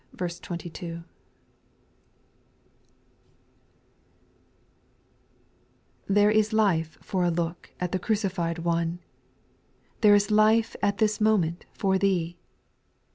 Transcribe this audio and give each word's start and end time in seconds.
rr 0.19 0.25
HERE 6.11 6.31
is 6.31 6.51
life 6.51 6.97
for 7.01 7.23
a 7.23 7.29
look 7.29 7.71
at 7.79 7.91
the 7.91 7.99
crucified 7.99 8.57
One; 8.57 8.97
There 10.01 10.15
is 10.15 10.31
life 10.31 10.75
at 10.81 10.97
this 10.97 11.21
moment 11.21 11.67
for 11.75 11.99
thee. 11.99 12.35